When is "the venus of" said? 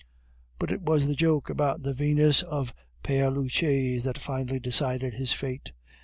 1.83-2.73